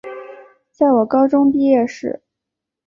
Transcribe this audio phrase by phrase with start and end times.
[0.71, 2.23] 在我高中毕业时